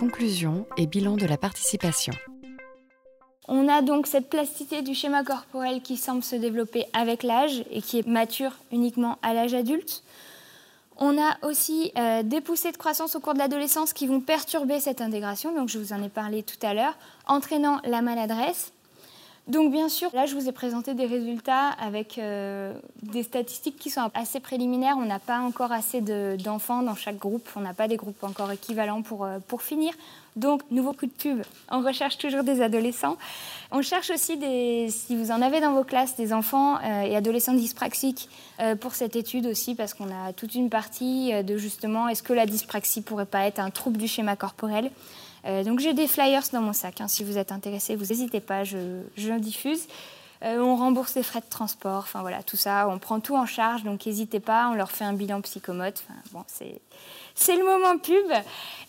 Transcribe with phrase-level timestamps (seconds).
[0.00, 2.14] Conclusion et bilan de la participation.
[3.48, 7.82] On a donc cette plasticité du schéma corporel qui semble se développer avec l'âge et
[7.82, 10.02] qui est mature uniquement à l'âge adulte.
[10.96, 14.80] On a aussi euh, des poussées de croissance au cours de l'adolescence qui vont perturber
[14.80, 16.96] cette intégration, donc je vous en ai parlé tout à l'heure,
[17.26, 18.72] entraînant la maladresse.
[19.50, 22.72] Donc bien sûr, là je vous ai présenté des résultats avec euh,
[23.02, 24.94] des statistiques qui sont assez préliminaires.
[24.96, 28.52] On n'a pas encore assez d'enfants dans chaque groupe, on n'a pas des groupes encore
[28.52, 29.92] équivalents pour, euh, pour finir.
[30.36, 33.16] Donc, nouveau coup de pub, on recherche toujours des adolescents.
[33.72, 37.16] On cherche aussi, des, si vous en avez dans vos classes, des enfants euh, et
[37.16, 38.28] adolescents dyspraxiques
[38.80, 42.46] pour cette étude aussi, parce qu'on a toute une partie de justement, est-ce que la
[42.46, 44.90] dyspraxie pourrait pas être un trouble du schéma corporel?
[45.44, 47.00] Donc, j'ai des flyers dans mon sac.
[47.00, 47.08] Hein.
[47.08, 49.86] si vous êtes intéressé, vous n'hésitez pas, je, je diffuse.
[50.42, 53.84] on rembourse les frais de transport, enfin voilà, tout ça, on prend tout en charge,
[53.84, 56.04] donc n'hésitez pas, on leur fait un bilan psychomote.
[56.06, 56.80] Enfin, bon, c'est
[57.40, 58.30] c'est le moment pub.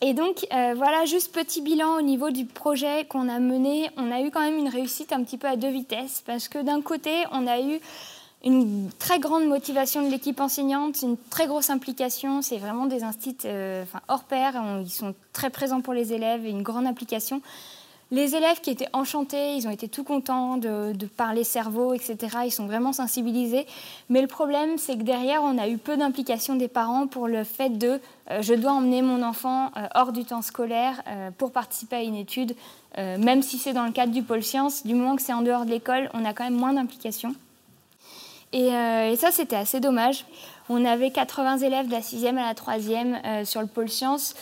[0.00, 3.90] Et donc, euh, voilà, juste petit bilan au niveau du projet qu'on a mené.
[3.96, 6.58] On a eu quand même une réussite un petit peu à deux vitesses, parce que
[6.58, 7.80] d'un côté, on a eu
[8.44, 12.40] une très grande motivation de l'équipe enseignante, une très grosse implication.
[12.40, 14.54] C'est vraiment des instituts euh, hors pair.
[14.82, 17.42] ils sont très présents pour les élèves et une grande implication.
[18.12, 22.38] Les élèves qui étaient enchantés, ils ont été tout contents de, parler cerveau, etc.
[22.46, 23.66] Ils sont vraiment sensibilisés.
[24.08, 27.44] Mais le problème, c'est que derrière, on a eu peu d'implication des parents pour le
[27.44, 31.02] fait de euh, je dois emmener mon enfant euh, hors du temps scolaire
[31.38, 32.56] pour participer à une étude,
[32.96, 34.84] même si c'est dans le cadre du pôle sciences.
[34.84, 37.34] Du moment que c'est en dehors de l'école, on a quand même moins d'implication.
[38.52, 40.24] Et, et, ça, c'était assez dommage.
[40.68, 44.34] On avait 80 élèves de la 6e à la 3e sur le pôle sciences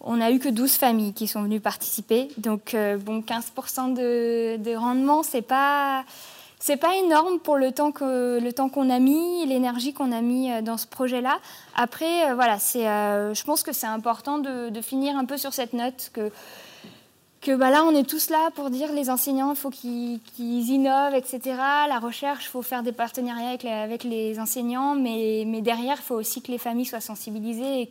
[0.00, 2.28] on n'a eu que 12 familles qui sont venues participer.
[2.38, 6.04] Donc, euh, bon, 15% de, rendement, c'est pas.
[6.80, 10.60] Pas énorme pour le temps que le qu'on a mis, l'énergie qu'on a mis euh,
[10.60, 11.38] dans ce projet-là.
[11.74, 15.54] Après, euh, voilà, c'est, je pense que c'est important de, de, finir un peu sur
[15.54, 16.30] cette note que
[17.40, 21.14] que bah là, on est tous là pour dire les enseignants, il faut qu'ils innovent,
[21.14, 21.40] etc.
[21.88, 26.16] La recherche, il faut faire des partenariats avec les, enseignants, mais, mais, derrière, il faut
[26.16, 27.86] aussi que les familles soient sensibilisées et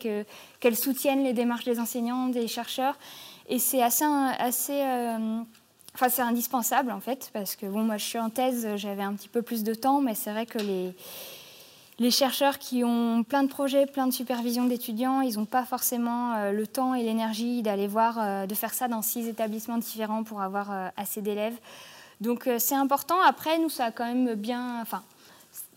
[0.59, 2.97] qu'elles soutiennent les démarches des enseignants, des chercheurs.
[3.47, 5.39] Et c'est assez, assez euh,
[5.95, 9.13] enfin, c'est indispensable en fait, parce que bon, moi, je suis en thèse, j'avais un
[9.13, 10.93] petit peu plus de temps, mais c'est vrai que les
[11.99, 16.33] les chercheurs qui ont plein de projets, plein de supervision d'étudiants, ils n'ont pas forcément
[16.35, 20.23] euh, le temps et l'énergie d'aller voir, euh, de faire ça dans six établissements différents
[20.23, 21.57] pour avoir euh, assez d'élèves.
[22.21, 23.21] Donc c'est important.
[23.21, 24.81] Après, nous, ça a quand même bien.
[24.81, 25.03] Enfin,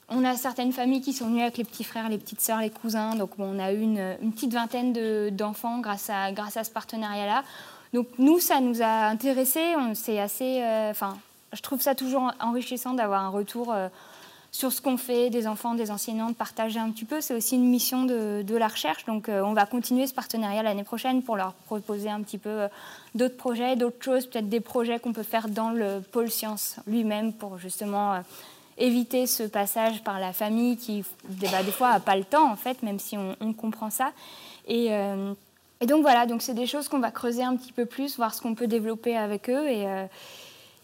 [0.08, 2.70] on a certaines familles qui sont venues avec les petits frères, les petites sœurs, les
[2.70, 3.14] cousins.
[3.14, 7.44] Donc on a eu une, petite vingtaine d'enfants grâce, à, grâce à ce partenariat-là.
[7.92, 9.74] Donc nous, ça nous a intéressés.
[9.92, 10.62] C'est assez.
[10.90, 11.18] Enfin,
[11.52, 13.74] je trouve ça toujours enrichissant d'avoir un retour
[14.52, 17.20] sur ce qu'on fait, des enfants, des enseignants, de partager un petit peu.
[17.20, 19.04] C'est aussi une mission de, la recherche.
[19.06, 22.50] Donc, euh, on va continuer ce partenariat l'année prochaine pour leur proposer un petit peu
[22.50, 22.68] euh,
[23.14, 27.32] d'autres projets, d'autres choses, peut-être des projets qu'on peut faire dans le pôle science lui-même
[27.32, 28.20] pour justement euh,
[28.76, 32.56] éviter ce passage par la famille qui, bah, des fois, n'a pas le temps, en
[32.56, 34.10] fait, même si on, comprend ça.
[34.66, 34.90] Et,
[35.86, 38.40] donc, voilà, donc c'est des choses qu'on va creuser un petit peu plus, voir ce
[38.40, 39.68] qu'on peut développer avec eux.
[39.68, 39.86] Et,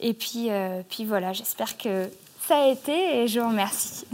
[0.01, 0.51] et puis,
[0.89, 2.11] puis voilà, j'espère que
[2.47, 4.07] ça a été et je vous remercie.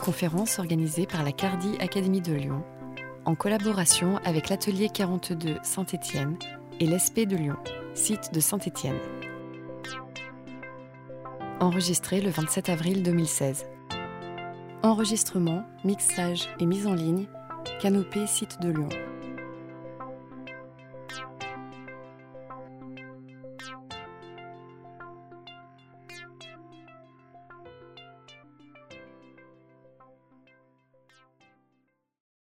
[0.00, 2.62] Conférence organisée par la Cardi Académie de Lyon
[3.24, 6.36] en collaboration avec l'Atelier 42 Saint-Étienne
[6.78, 7.56] et l'ESP de Lyon,
[7.94, 8.98] site de Saint-Étienne.
[11.60, 13.66] Enregistré le 27 avril 2016.
[14.82, 17.26] Enregistrement, mixage et mise en ligne,
[17.80, 18.88] Canopée site de Lyon.